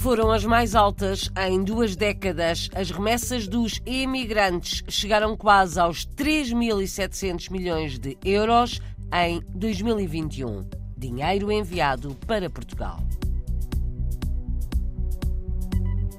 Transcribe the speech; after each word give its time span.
Foram 0.00 0.30
as 0.30 0.46
mais 0.46 0.74
altas 0.74 1.30
em 1.46 1.62
duas 1.62 1.94
décadas. 1.94 2.70
As 2.74 2.90
remessas 2.90 3.46
dos 3.46 3.82
imigrantes 3.84 4.82
chegaram 4.88 5.36
quase 5.36 5.78
aos 5.78 6.06
3.700 6.06 7.50
milhões 7.50 7.98
de 7.98 8.16
euros 8.24 8.80
em 9.12 9.42
2021. 9.54 10.64
Dinheiro 10.96 11.52
enviado 11.52 12.16
para 12.26 12.48
Portugal. 12.48 12.98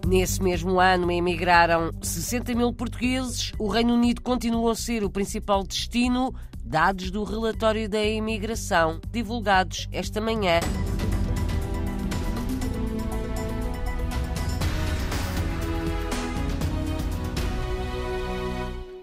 Nesse 0.08 0.44
mesmo 0.44 0.80
ano 0.80 1.10
emigraram 1.10 1.90
60 2.04 2.54
mil 2.54 2.72
portugueses. 2.72 3.52
O 3.58 3.68
Reino 3.68 3.96
Unido 3.96 4.22
continuou 4.22 4.70
a 4.70 4.76
ser 4.76 5.04
o 5.04 5.10
principal 5.10 5.64
destino, 5.64 6.32
dados 6.64 7.10
do 7.10 7.24
relatório 7.24 7.90
da 7.90 8.04
imigração 8.04 9.02
divulgados 9.12 9.90
esta 9.92 10.22
manhã. 10.22 10.60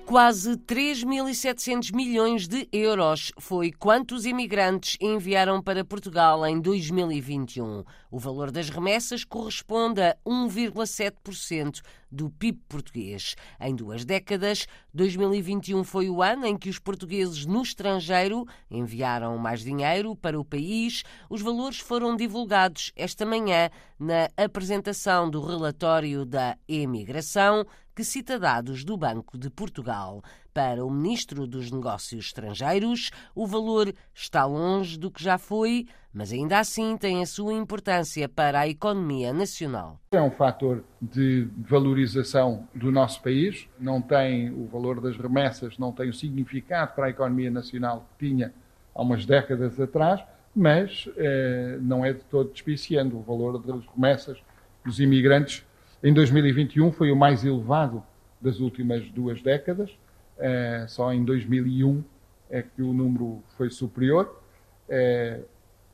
Quase 0.09 0.57
3.700 0.57 1.95
milhões 1.95 2.49
de 2.49 2.67
euros 2.73 3.31
foi 3.39 3.71
quanto 3.71 4.15
os 4.15 4.25
imigrantes 4.25 4.97
enviaram 5.03 5.61
para 5.61 5.85
Portugal 5.85 6.47
em 6.47 6.59
2021. 6.59 7.85
O 8.11 8.19
valor 8.19 8.51
das 8.51 8.71
remessas 8.71 9.23
corresponde 9.23 10.01
a 10.01 10.17
1,7% 10.27 11.83
do 12.11 12.31
PIB 12.31 12.59
português. 12.67 13.37
Em 13.61 13.77
duas 13.77 14.03
décadas, 14.03 14.67
2021 14.95 15.85
foi 15.85 16.09
o 16.09 16.23
ano 16.23 16.47
em 16.47 16.57
que 16.57 16.71
os 16.71 16.79
portugueses 16.79 17.45
no 17.45 17.61
estrangeiro 17.61 18.47
enviaram 18.71 19.37
mais 19.37 19.61
dinheiro 19.61 20.17
para 20.17 20.41
o 20.41 20.45
país. 20.45 21.03
Os 21.29 21.43
valores 21.43 21.81
foram 21.81 22.17
divulgados 22.17 22.93
esta 22.97 23.27
manhã 23.27 23.69
na 23.99 24.31
apresentação 24.39 25.29
do 25.29 25.45
relatório 25.45 26.25
da 26.25 26.57
emigração 26.67 27.67
que 27.99 28.05
cita 28.05 28.39
dados 28.39 28.85
do 28.85 28.97
Banco 28.97 29.37
de 29.37 29.51
Portugal. 29.51 30.23
Para 30.55 30.85
o 30.85 30.89
Ministro 30.89 31.49
dos 31.49 31.73
Negócios 31.73 32.27
Estrangeiros, 32.27 33.11
o 33.35 33.45
valor 33.45 33.93
está 34.15 34.45
longe 34.45 34.97
do 34.97 35.11
que 35.11 35.21
já 35.21 35.37
foi, 35.37 35.85
mas 36.15 36.33
ainda 36.33 36.61
assim 36.61 36.97
tem 36.97 37.21
a 37.21 37.27
sua 37.27 37.55
importância 37.55 38.29
para 38.29 38.61
a 38.61 38.69
economia 38.69 39.33
nacional. 39.33 39.99
É 40.13 40.23
um 40.23 40.31
fator 40.31 40.85
de 41.03 41.49
valorização 41.59 42.69
do 42.73 42.93
nosso 42.93 43.21
país, 43.21 43.69
não 43.81 44.01
tem 44.01 44.49
o 44.53 44.69
valor 44.69 45.01
das 45.01 45.17
remessas, 45.17 45.77
não 45.77 45.91
tem 45.91 46.09
o 46.09 46.15
significado 46.15 46.95
para 46.95 47.07
a 47.07 47.11
economia 47.11 47.51
nacional 47.51 48.07
que 48.13 48.29
tinha 48.29 48.55
há 48.95 49.03
umas 49.03 49.27
décadas 49.27 49.81
atrás, 49.81 50.23
mas 50.55 51.09
eh, 51.17 51.79
não 51.81 52.05
é 52.05 52.13
de 52.13 52.23
todo 52.27 52.53
despiciando 52.53 53.19
o 53.19 53.23
valor 53.23 53.59
das 53.59 53.85
remessas 53.87 54.39
dos 54.85 55.01
imigrantes 55.01 55.67
em 56.03 56.13
2021 56.13 56.93
foi 56.93 57.11
o 57.11 57.17
mais 57.17 57.45
elevado 57.45 58.03
das 58.41 58.61
últimas 58.61 59.09
duas 59.11 59.43
décadas. 59.43 59.91
É, 60.39 60.87
só 60.89 61.13
em 61.13 61.25
2001 61.25 62.05
é 62.49 62.63
que 62.63 62.83
o 62.83 62.93
número 62.93 63.43
foi 63.57 63.71
superior. 63.71 64.41
É, 64.89 65.41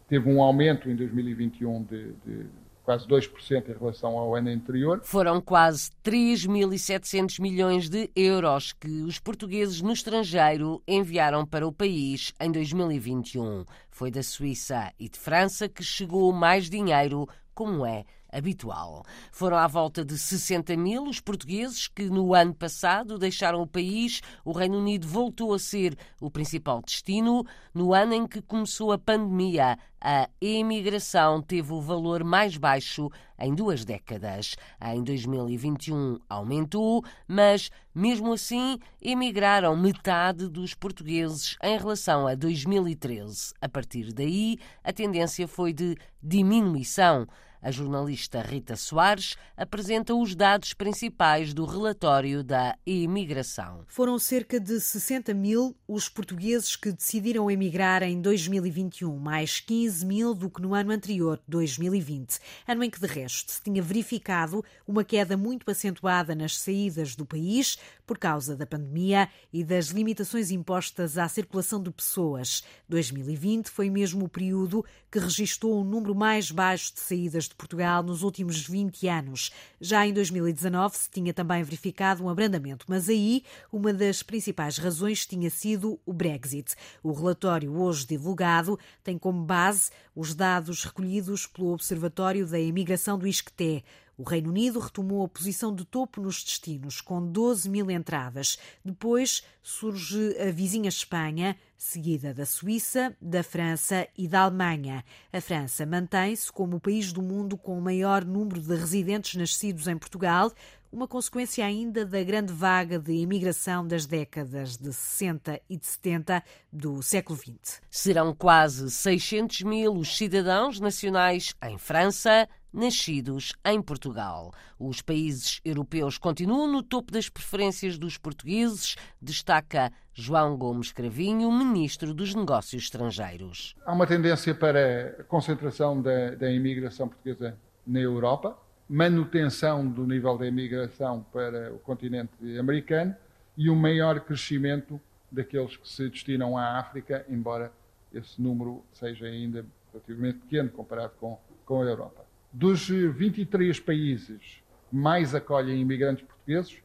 teve 0.08 0.30
um 0.30 0.42
aumento 0.42 0.90
em 0.90 0.94
2021 0.94 1.82
de, 1.84 2.12
de 2.24 2.46
quase 2.84 3.08
2% 3.08 3.68
em 3.68 3.78
relação 3.78 4.18
ao 4.18 4.36
ano 4.36 4.50
anterior. 4.50 5.00
Foram 5.02 5.40
quase 5.40 5.90
3.700 6.04 7.40
milhões 7.40 7.88
de 7.88 8.10
euros 8.14 8.74
que 8.74 9.02
os 9.02 9.18
portugueses 9.18 9.80
no 9.80 9.92
estrangeiro 9.92 10.82
enviaram 10.86 11.46
para 11.46 11.66
o 11.66 11.72
país 11.72 12.32
em 12.38 12.52
2021. 12.52 13.64
Foi 13.90 14.10
da 14.10 14.22
Suíça 14.22 14.92
e 15.00 15.08
de 15.08 15.18
França 15.18 15.68
que 15.68 15.82
chegou 15.82 16.30
mais 16.30 16.68
dinheiro, 16.68 17.26
como 17.54 17.86
é 17.86 18.04
habitual. 18.34 19.04
Foram 19.30 19.56
à 19.56 19.66
volta 19.66 20.04
de 20.04 20.18
60 20.18 20.76
mil 20.76 21.04
os 21.04 21.20
portugueses 21.20 21.88
que 21.88 22.04
no 22.04 22.34
ano 22.34 22.54
passado 22.54 23.18
deixaram 23.18 23.62
o 23.62 23.66
país. 23.66 24.20
O 24.44 24.52
Reino 24.52 24.78
Unido 24.78 25.06
voltou 25.06 25.54
a 25.54 25.58
ser 25.58 25.96
o 26.20 26.30
principal 26.30 26.82
destino. 26.82 27.44
No 27.72 27.94
ano 27.94 28.12
em 28.12 28.26
que 28.26 28.42
começou 28.42 28.92
a 28.92 28.98
pandemia, 28.98 29.78
a 30.06 30.28
emigração 30.38 31.40
teve 31.40 31.72
o 31.72 31.80
valor 31.80 32.22
mais 32.22 32.58
baixo 32.58 33.08
em 33.38 33.54
duas 33.54 33.86
décadas. 33.86 34.54
Em 34.84 35.02
2021 35.02 36.18
aumentou, 36.28 37.02
mas 37.26 37.70
mesmo 37.94 38.32
assim 38.34 38.78
emigraram 39.00 39.74
metade 39.74 40.48
dos 40.48 40.74
portugueses 40.74 41.56
em 41.62 41.78
relação 41.78 42.26
a 42.26 42.34
2013. 42.34 43.54
A 43.60 43.68
partir 43.68 44.12
daí, 44.12 44.58
a 44.82 44.92
tendência 44.92 45.48
foi 45.48 45.72
de 45.72 45.96
diminuição. 46.22 47.26
A 47.64 47.70
jornalista 47.70 48.42
Rita 48.42 48.76
Soares 48.76 49.36
apresenta 49.56 50.14
os 50.14 50.34
dados 50.34 50.74
principais 50.74 51.54
do 51.54 51.64
relatório 51.64 52.44
da 52.44 52.76
imigração. 52.84 53.86
Foram 53.86 54.18
cerca 54.18 54.60
de 54.60 54.78
60 54.78 55.32
mil 55.32 55.74
os 55.88 56.06
portugueses 56.06 56.76
que 56.76 56.92
decidiram 56.92 57.50
emigrar 57.50 58.02
em 58.02 58.20
2021, 58.20 59.16
mais 59.16 59.60
15 59.60 60.04
mil 60.04 60.34
do 60.34 60.50
que 60.50 60.60
no 60.60 60.74
ano 60.74 60.92
anterior, 60.92 61.40
2020, 61.48 62.38
ano 62.68 62.84
em 62.84 62.90
que, 62.90 63.00
de 63.00 63.06
resto, 63.06 63.52
se 63.52 63.62
tinha 63.62 63.80
verificado 63.80 64.62
uma 64.86 65.02
queda 65.02 65.34
muito 65.34 65.70
acentuada 65.70 66.34
nas 66.34 66.58
saídas 66.58 67.16
do 67.16 67.24
país 67.24 67.78
por 68.06 68.18
causa 68.18 68.54
da 68.54 68.66
pandemia 68.66 69.26
e 69.50 69.64
das 69.64 69.86
limitações 69.86 70.50
impostas 70.50 71.16
à 71.16 71.26
circulação 71.30 71.82
de 71.82 71.90
pessoas. 71.90 72.62
2020 72.90 73.70
foi 73.70 73.88
mesmo 73.88 74.26
o 74.26 74.28
período 74.28 74.84
que 75.10 75.18
registrou 75.18 75.80
um 75.80 75.84
número 75.84 76.14
mais 76.14 76.50
baixo 76.50 76.92
de 76.92 77.00
saídas 77.00 77.44
de 77.44 77.53
de 77.54 77.56
Portugal 77.56 78.02
nos 78.02 78.22
últimos 78.22 78.66
20 78.66 79.08
anos. 79.08 79.52
Já 79.80 80.06
em 80.06 80.12
2019 80.12 80.96
se 80.96 81.08
tinha 81.08 81.32
também 81.32 81.62
verificado 81.62 82.24
um 82.24 82.28
abrandamento, 82.28 82.84
mas 82.88 83.08
aí 83.08 83.44
uma 83.72 83.92
das 83.94 84.22
principais 84.22 84.76
razões 84.76 85.24
tinha 85.24 85.48
sido 85.48 85.98
o 86.04 86.12
Brexit. 86.12 86.74
O 87.02 87.12
relatório 87.12 87.72
hoje 87.74 88.06
divulgado 88.06 88.78
tem 89.02 89.16
como 89.16 89.44
base 89.44 89.90
os 90.14 90.34
dados 90.34 90.84
recolhidos 90.84 91.46
pelo 91.46 91.72
Observatório 91.72 92.46
da 92.46 92.58
Imigração 92.58 93.18
do 93.18 93.26
ISCTE. 93.26 93.84
O 94.16 94.22
Reino 94.22 94.50
Unido 94.50 94.78
retomou 94.78 95.24
a 95.24 95.28
posição 95.28 95.74
de 95.74 95.84
topo 95.84 96.20
nos 96.20 96.42
destinos, 96.44 97.00
com 97.00 97.26
12 97.26 97.68
mil 97.68 97.90
entradas. 97.90 98.58
Depois 98.84 99.42
surge 99.62 100.36
a 100.38 100.52
vizinha 100.52 100.88
Espanha, 100.88 101.56
seguida 101.76 102.32
da 102.32 102.46
Suíça, 102.46 103.16
da 103.20 103.42
França 103.42 104.06
e 104.16 104.28
da 104.28 104.42
Alemanha. 104.42 105.04
A 105.32 105.40
França 105.40 105.84
mantém-se 105.84 106.52
como 106.52 106.76
o 106.76 106.80
país 106.80 107.12
do 107.12 107.22
mundo 107.22 107.56
com 107.56 107.76
o 107.76 107.82
maior 107.82 108.24
número 108.24 108.60
de 108.60 108.74
residentes 108.76 109.34
nascidos 109.34 109.88
em 109.88 109.98
Portugal, 109.98 110.52
uma 110.92 111.08
consequência 111.08 111.66
ainda 111.66 112.06
da 112.06 112.22
grande 112.22 112.52
vaga 112.52 113.00
de 113.00 113.12
imigração 113.12 113.84
das 113.84 114.06
décadas 114.06 114.76
de 114.76 114.92
60 114.92 115.60
e 115.68 115.76
de 115.76 115.86
70 115.86 116.42
do 116.72 117.02
século 117.02 117.36
XX. 117.36 117.82
Serão 117.90 118.32
quase 118.32 118.88
600 118.88 119.62
mil 119.62 119.92
os 119.94 120.16
cidadãos 120.16 120.78
nacionais 120.78 121.52
em 121.64 121.76
França, 121.78 122.48
nascidos 122.74 123.52
em 123.64 123.80
Portugal. 123.80 124.52
Os 124.78 125.00
países 125.00 125.60
europeus 125.64 126.18
continuam 126.18 126.70
no 126.70 126.82
topo 126.82 127.12
das 127.12 127.28
preferências 127.28 127.96
dos 127.96 128.18
portugueses, 128.18 128.96
destaca 129.22 129.92
João 130.12 130.56
Gomes 130.56 130.92
Cravinho, 130.92 131.50
ministro 131.52 132.12
dos 132.12 132.34
Negócios 132.34 132.82
Estrangeiros. 132.82 133.74
Há 133.86 133.92
uma 133.92 134.06
tendência 134.06 134.54
para 134.54 135.16
a 135.20 135.24
concentração 135.24 136.02
da, 136.02 136.34
da 136.34 136.50
imigração 136.50 137.08
portuguesa 137.08 137.56
na 137.86 138.00
Europa, 138.00 138.58
manutenção 138.88 139.86
do 139.86 140.06
nível 140.06 140.36
da 140.36 140.46
imigração 140.46 141.24
para 141.32 141.72
o 141.72 141.78
continente 141.78 142.58
americano 142.58 143.14
e 143.56 143.70
um 143.70 143.76
maior 143.76 144.20
crescimento 144.20 145.00
daqueles 145.30 145.76
que 145.76 145.88
se 145.88 146.08
destinam 146.08 146.56
à 146.56 146.78
África, 146.78 147.24
embora 147.28 147.72
esse 148.12 148.40
número 148.40 148.84
seja 148.92 149.26
ainda 149.26 149.64
relativamente 149.92 150.38
pequeno 150.40 150.70
comparado 150.70 151.12
com, 151.18 151.38
com 151.64 151.82
a 151.82 151.84
Europa. 151.84 152.24
Dos 152.56 152.88
23 152.88 153.80
países 153.80 154.62
que 154.88 154.96
mais 154.96 155.34
acolhem 155.34 155.80
imigrantes 155.80 156.24
portugueses, 156.24 156.78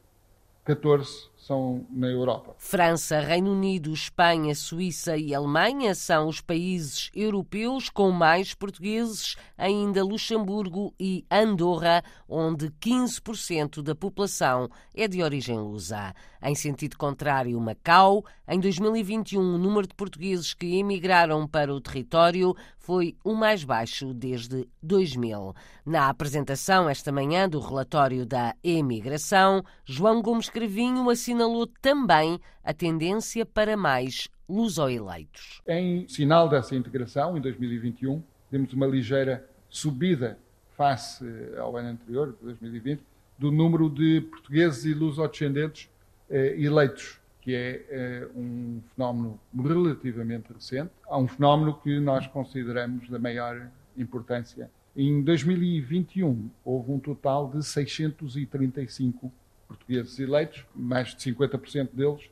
14 0.64 1.29
são 1.40 1.86
na 1.90 2.06
Europa. 2.06 2.54
França, 2.58 3.18
Reino 3.18 3.52
Unido, 3.52 3.92
Espanha, 3.92 4.54
Suíça 4.54 5.16
e 5.16 5.34
Alemanha 5.34 5.94
são 5.94 6.28
os 6.28 6.40
países 6.40 7.10
europeus 7.14 7.88
com 7.88 8.10
mais 8.10 8.54
portugueses, 8.54 9.36
ainda 9.56 10.04
Luxemburgo 10.04 10.94
e 11.00 11.24
Andorra, 11.30 12.04
onde 12.28 12.68
15% 12.70 13.82
da 13.82 13.94
população 13.94 14.68
é 14.94 15.08
de 15.08 15.22
origem 15.22 15.58
lusa. 15.58 16.14
Em 16.42 16.54
sentido 16.54 16.96
contrário, 16.96 17.60
Macau, 17.60 18.24
em 18.48 18.58
2021, 18.58 19.40
o 19.40 19.58
número 19.58 19.86
de 19.86 19.94
portugueses 19.94 20.54
que 20.54 20.78
emigraram 20.78 21.46
para 21.46 21.74
o 21.74 21.80
território 21.80 22.54
foi 22.78 23.14
o 23.22 23.34
mais 23.34 23.62
baixo 23.62 24.12
desde 24.14 24.66
2000. 24.82 25.54
Na 25.84 26.08
apresentação 26.08 26.88
esta 26.88 27.12
manhã 27.12 27.48
do 27.48 27.60
relatório 27.60 28.24
da 28.24 28.54
emigração, 28.64 29.62
João 29.84 30.22
Gomes 30.22 30.48
Crevinho 30.48 31.08
assinou 31.10 31.29
assinalou 31.30 31.66
também 31.80 32.40
a 32.64 32.74
tendência 32.74 33.46
para 33.46 33.76
mais 33.76 34.28
luso-eleitos. 34.48 35.62
Em 35.66 36.08
sinal 36.08 36.48
dessa 36.48 36.74
integração, 36.74 37.36
em 37.36 37.40
2021, 37.40 38.20
temos 38.50 38.72
uma 38.72 38.86
ligeira 38.86 39.48
subida 39.68 40.36
face 40.76 41.24
ao 41.56 41.76
ano 41.76 41.90
anterior, 41.90 42.36
2020, 42.42 43.00
do 43.38 43.52
número 43.52 43.88
de 43.88 44.22
portugueses 44.22 44.84
e 44.84 44.92
lusodescendentes 44.92 45.88
eleitos 46.28 47.20
que 47.40 47.54
é 47.54 48.28
um 48.36 48.82
fenómeno 48.94 49.40
relativamente 49.56 50.52
recente. 50.52 50.90
Há 51.08 51.16
um 51.16 51.26
fenómeno 51.26 51.74
que 51.82 51.98
nós 51.98 52.26
consideramos 52.26 53.08
da 53.08 53.18
maior 53.18 53.70
importância. 53.96 54.70
Em 54.94 55.22
2021, 55.22 56.50
houve 56.62 56.92
um 56.92 56.98
total 56.98 57.48
de 57.48 57.64
635 57.64 59.32
portugueses 59.70 60.18
eleitos, 60.18 60.66
mais 60.74 61.14
de 61.14 61.32
50% 61.32 61.90
deles 61.92 62.28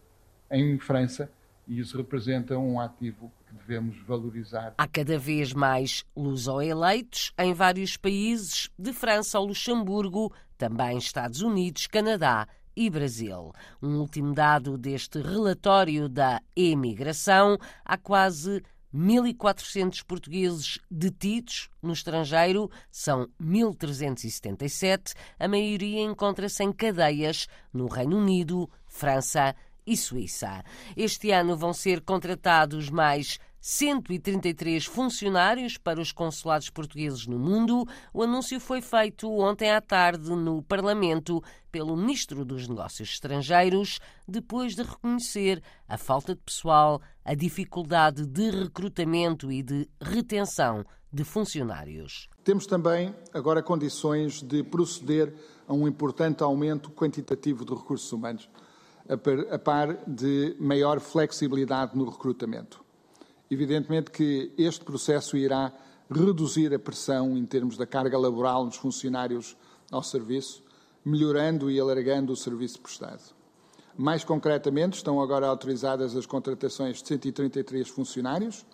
em 0.51 0.77
França, 0.79 1.31
e 1.69 1.79
isso 1.79 1.97
representa 1.97 2.59
um 2.59 2.81
ativo 2.81 3.31
que 3.47 3.55
devemos 3.55 3.97
valorizar. 4.03 4.75
Há 4.77 4.89
cada 4.89 5.17
vez 5.19 5.53
mais 5.53 6.05
luso-eleitos 6.17 7.33
em 7.39 7.55
vários 7.55 7.97
países, 7.97 8.69
de 8.77 8.93
França 8.93 9.39
ao 9.39 9.45
Luxemburgo, 9.45 10.33
também 10.57 10.99
Estados 10.99 11.41
Unidos, 11.41 11.87
Canadá 11.87 12.49
e 12.75 12.91
Brasil. 12.91 13.53
Um 13.81 13.99
último 13.99 14.35
dado 14.35 14.77
deste 14.77 15.21
relatório 15.21 16.09
da 16.09 16.41
emigração: 16.57 17.57
há 17.85 17.97
quase 17.97 18.63
1.400 18.95 20.03
portugueses 20.05 20.79
detidos 20.91 21.69
no 21.83 21.93
estrangeiro, 21.93 22.71
são 22.91 23.29
1.377. 23.41 25.15
A 25.39 25.47
maioria 25.47 26.03
encontra-se 26.03 26.63
em 26.63 26.73
cadeias 26.73 27.47
no 27.73 27.87
Reino 27.87 28.19
Unido, 28.19 28.69
França 28.87 29.55
e 29.87 29.97
Suíça. 29.97 30.63
Este 30.97 31.31
ano 31.31 31.57
vão 31.57 31.73
ser 31.73 32.03
contratados 32.03 32.91
mais 32.91 33.39
133 33.61 34.85
funcionários 34.85 35.77
para 35.77 36.01
os 36.01 36.13
consulados 36.13 36.71
portugueses 36.71 37.27
no 37.27 37.39
mundo. 37.39 37.87
O 38.13 38.23
anúncio 38.23 38.61
foi 38.61 38.81
feito 38.81 39.31
ontem 39.31 39.71
à 39.71 39.81
tarde 39.81 40.31
no 40.31 40.63
Parlamento 40.63 41.43
pelo 41.71 41.97
Ministro 41.97 42.45
dos 42.45 42.69
Negócios 42.69 43.11
Estrangeiros, 43.11 43.99
depois 44.27 44.75
de 44.75 44.83
reconhecer 44.83 45.63
a 45.89 45.99
falta 45.99 46.35
de 46.35 46.41
pessoal, 46.41 47.01
a 47.25 47.35
dificuldade 47.35 48.27
de 48.27 48.51
recrutamento 48.51 49.51
e 49.51 49.63
de 49.63 49.89
retenção 50.01 50.85
de 51.13 51.25
funcionários. 51.25 52.29
Temos 52.45 52.67
também 52.67 53.15
agora 53.33 53.63
condições 53.63 54.43
de 54.43 54.63
proceder 54.63 55.35
a 55.67 55.73
um 55.73 55.87
importante 55.89 56.43
aumento 56.43 56.91
quantitativo 56.91 57.65
de 57.65 57.75
recursos 57.75 58.11
humanos, 58.13 58.49
a 59.09 59.59
par 59.59 59.97
de 60.07 60.55
maior 60.59 61.01
flexibilidade 61.01 61.97
no 61.97 62.09
recrutamento. 62.09 62.88
Evidentemente 63.51 64.11
que 64.11 64.53
este 64.59 64.85
processo 64.85 65.37
irá 65.37 65.73
reduzir 66.11 66.75
a 66.75 66.79
pressão 66.79 67.37
em 67.37 67.45
termos 67.45 67.77
da 67.77 67.87
carga 67.87 68.19
laboral 68.19 68.65
nos 68.65 68.77
funcionários 68.77 69.57
ao 69.91 70.03
serviço, 70.03 70.63
melhorando 71.05 71.71
e 71.71 71.81
alargando 71.81 72.33
o 72.33 72.37
serviço 72.37 72.81
prestado. 72.81 73.35
Mais 73.97 74.23
concretamente, 74.23 74.97
estão 74.97 75.21
agora 75.21 75.47
autorizadas 75.47 76.15
as 76.15 76.25
contratações 76.25 77.03
de 77.03 77.09
133 77.09 77.89
funcionários 77.89 78.65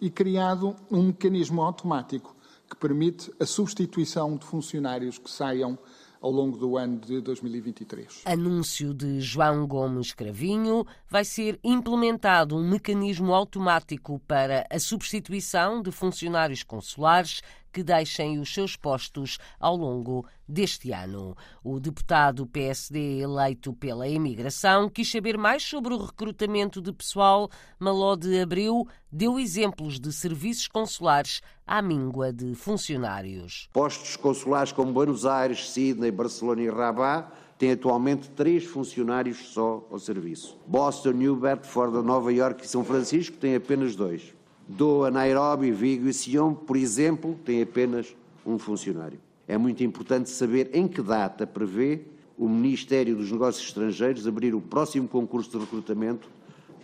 e 0.00 0.10
criado 0.10 0.76
um 0.90 1.04
mecanismo 1.04 1.62
automático 1.62 2.36
que 2.68 2.76
permite 2.76 3.32
a 3.40 3.46
substituição 3.46 4.36
de 4.36 4.44
funcionários 4.44 5.18
que 5.18 5.30
saiam 5.30 5.78
ao 6.20 6.30
longo 6.30 6.56
do 6.56 6.76
ano 6.76 6.98
de 6.98 7.20
2023. 7.20 8.22
Anúncio 8.24 8.92
de 8.94 9.20
João 9.20 9.66
Gomes 9.66 10.12
Cravinho. 10.12 10.86
Vai 11.08 11.24
ser 11.24 11.58
implementado 11.62 12.56
um 12.56 12.68
mecanismo 12.68 13.34
automático 13.34 14.20
para 14.26 14.66
a 14.70 14.78
substituição 14.78 15.82
de 15.82 15.90
funcionários 15.90 16.62
consulares 16.62 17.42
que 17.76 17.82
deixem 17.82 18.38
os 18.38 18.54
seus 18.54 18.74
postos 18.74 19.36
ao 19.60 19.76
longo 19.76 20.26
deste 20.48 20.92
ano. 20.92 21.36
O 21.62 21.78
deputado 21.78 22.46
PSD 22.46 23.18
eleito 23.20 23.74
pela 23.74 24.08
imigração 24.08 24.88
quis 24.88 25.10
saber 25.10 25.36
mais 25.36 25.62
sobre 25.62 25.92
o 25.92 25.98
recrutamento 25.98 26.80
de 26.80 26.90
pessoal. 26.90 27.50
Maló 27.78 28.16
de 28.16 28.40
Abreu 28.40 28.88
deu 29.12 29.38
exemplos 29.38 30.00
de 30.00 30.10
serviços 30.10 30.66
consulares 30.68 31.42
à 31.66 31.82
míngua 31.82 32.32
de 32.32 32.54
funcionários. 32.54 33.68
Postos 33.74 34.16
consulares 34.16 34.72
como 34.72 34.90
Buenos 34.90 35.26
Aires, 35.26 35.68
Sydney, 35.68 36.10
Barcelona 36.10 36.62
e 36.62 36.70
Rabat 36.70 37.30
têm 37.58 37.72
atualmente 37.72 38.30
três 38.30 38.64
funcionários 38.64 39.52
só 39.52 39.86
ao 39.90 39.98
serviço. 39.98 40.58
Boston, 40.66 41.10
New 41.10 41.36
Bedford, 41.36 41.98
Nova 42.02 42.32
York 42.32 42.64
e 42.64 42.68
São 42.68 42.82
Francisco 42.82 43.36
têm 43.36 43.54
apenas 43.54 43.94
dois. 43.94 44.34
Doa, 44.68 45.10
Nairobi, 45.10 45.70
Vigo 45.70 46.08
e 46.08 46.12
Sion, 46.12 46.52
por 46.52 46.76
exemplo, 46.76 47.38
têm 47.44 47.62
apenas 47.62 48.16
um 48.44 48.58
funcionário. 48.58 49.20
É 49.46 49.56
muito 49.56 49.84
importante 49.84 50.28
saber 50.28 50.70
em 50.72 50.88
que 50.88 51.00
data 51.00 51.46
prevê 51.46 52.00
o 52.36 52.48
Ministério 52.48 53.14
dos 53.14 53.30
Negócios 53.30 53.64
Estrangeiros 53.64 54.26
abrir 54.26 54.54
o 54.54 54.60
próximo 54.60 55.06
concurso 55.06 55.50
de 55.50 55.58
recrutamento 55.58 56.28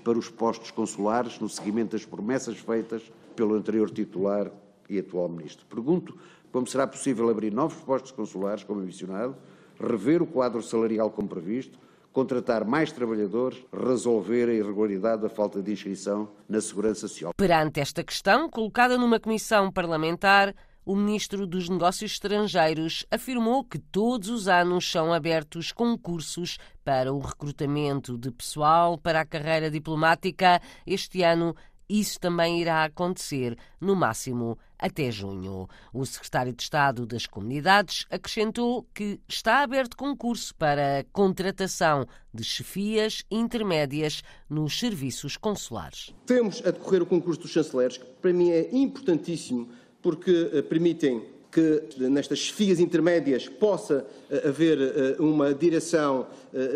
para 0.05 0.17
os 0.17 0.29
postos 0.29 0.71
consulares 0.71 1.41
no 1.41 1.49
seguimento 1.49 1.93
das 1.93 2.05
promessas 2.05 2.57
feitas 2.57 3.03
pelo 3.35 3.55
anterior 3.55 3.91
titular 3.91 4.51
e 4.89 4.99
atual 4.99 5.29
Ministro. 5.29 5.67
Pergunto 5.67 6.17
como 6.53 6.67
será 6.67 6.87
possível 6.87 7.29
abrir 7.31 7.53
novos 7.53 7.83
postos 7.83 8.13
consulares, 8.13 8.63
como 8.63 8.81
mencionado, 8.81 9.35
rever 9.81 10.23
o 10.23 10.27
quadro 10.27 10.63
salarial 10.63 11.11
como 11.11 11.27
previsto, 11.27 11.79
contratar 12.13 12.65
mais 12.65 12.93
trabalhadores, 12.93 13.59
resolver 13.73 14.49
a 14.49 14.55
irregularidade 14.55 15.23
da 15.23 15.29
falta 15.29 15.63
de 15.63 15.73
inscrição 15.73 16.29
na 16.49 16.61
Segurança 16.61 17.09
Social. 17.09 17.33
Perante 17.37 17.81
esta 17.81 18.05
questão, 18.05 18.49
colocada 18.49 18.99
numa 18.99 19.19
comissão 19.19 19.73
parlamentar, 19.73 20.55
o 20.85 20.97
ministro 20.97 21.47
dos 21.47 21.69
Negócios 21.69 22.13
Estrangeiros 22.13 23.07
afirmou 23.09 23.63
que 23.63 23.79
todos 23.79 24.29
os 24.29 24.49
anos 24.49 24.91
são 24.91 25.13
abertos 25.13 25.71
concursos 25.71 26.59
para 26.85 27.13
o 27.13 27.21
recrutamento 27.21 28.19
de 28.19 28.33
pessoal 28.33 28.99
para 28.99 29.21
a 29.21 29.25
carreira 29.25 29.71
diplomática. 29.71 30.61
Este 30.85 31.23
ano 31.23 31.55
isso 31.89 32.19
também 32.19 32.61
irá 32.61 32.85
acontecer, 32.85 33.57
no 33.81 33.95
máximo 33.95 34.59
até 34.79 35.11
junho. 35.11 35.69
O 35.93 36.05
secretário 36.05 36.53
de 36.53 36.63
Estado 36.63 37.07
das 37.07 37.27
Comunidades 37.27 38.07
acrescentou 38.11 38.87
que 38.95 39.21
está 39.29 39.63
aberto 39.63 39.97
concurso 39.97 40.55
para 40.55 41.01
a 41.01 41.05
contratação 41.13 42.07
de 42.33 42.43
chefias 42.43 43.25
intermédias 43.31 44.23
nos 44.49 44.79
serviços 44.79 45.37
consulares. 45.37 46.15
Temos 46.27 46.61
a 46.67 46.71
decorrer 46.71 47.03
o 47.03 47.07
concurso 47.07 47.43
dos 47.43 47.51
chanceleres, 47.51 47.99
que 47.99 48.05
para 48.05 48.33
mim 48.33 48.51
é 48.51 48.69
importantíssimo 48.73 49.69
porque 50.01 50.51
eh, 50.53 50.63
permitem 50.63 51.25
que 51.53 51.83
nestas 51.99 52.39
chefias 52.39 52.81
intermédias 52.81 53.47
possa 53.47 54.07
eh, 54.31 54.49
haver 54.49 54.81
eh, 54.81 55.17
uma 55.19 55.53
direção 55.53 56.27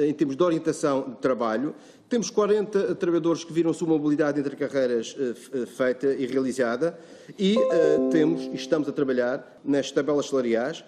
em 0.06 0.12
termos 0.12 0.36
de 0.36 0.42
orientação 0.42 1.10
de 1.10 1.16
trabalho. 1.16 1.74
Temos 2.08 2.30
40 2.30 2.94
trabalhadores 2.94 3.42
que 3.42 3.52
viram 3.52 3.72
sua 3.72 3.88
mobilidade 3.88 4.38
entre 4.38 4.54
carreiras 4.54 5.16
feita 5.76 6.12
e 6.12 6.24
realizada 6.24 6.96
e 7.36 7.56
temos 8.12 8.42
e 8.42 8.54
estamos 8.54 8.88
a 8.88 8.92
trabalhar 8.92 9.60
nas 9.64 9.90
tabelas 9.90 10.26
salariais 10.26 10.84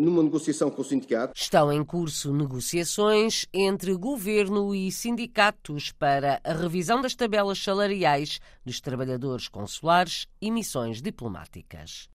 numa 0.00 0.22
negociação 0.22 0.70
com 0.70 0.80
o 0.80 0.84
sindicato. 0.84 1.34
Estão 1.36 1.70
em 1.70 1.84
curso 1.84 2.32
negociações 2.32 3.44
entre 3.52 3.94
governo 3.94 4.74
e 4.74 4.90
sindicatos 4.90 5.92
para 5.92 6.40
a 6.42 6.54
revisão 6.54 7.02
das 7.02 7.14
tabelas 7.14 7.62
salariais 7.62 8.40
dos 8.64 8.80
trabalhadores 8.80 9.48
consulares 9.48 10.26
e 10.40 10.50
missões 10.50 11.02
diplomáticas. 11.02 12.08